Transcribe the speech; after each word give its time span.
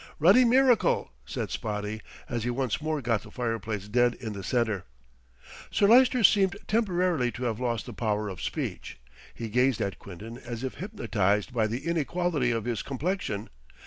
"Ruddy 0.17 0.45
miracle," 0.45 1.11
said 1.27 1.51
Spotty, 1.51 2.01
as 2.27 2.43
he 2.43 2.49
once 2.49 2.81
more 2.81 3.03
got 3.03 3.21
the 3.21 3.29
fireplace 3.29 3.87
dead 3.87 4.15
in 4.15 4.33
the 4.33 4.41
centre. 4.43 4.85
Sir 5.69 5.87
Lyster 5.87 6.23
seemed 6.23 6.57
temporarily 6.65 7.31
to 7.33 7.43
have 7.43 7.59
lost 7.59 7.85
the 7.85 7.93
power 7.93 8.27
of 8.27 8.41
speech. 8.41 8.99
He 9.35 9.47
gazed 9.47 9.79
at 9.79 9.99
Quinton 9.99 10.39
as 10.39 10.63
if 10.63 10.77
hypnotised 10.77 11.53
by 11.53 11.67
the 11.67 11.85
inequality 11.85 12.49
of 12.49 12.65
his 12.65 12.81
complexion. 12.81 13.51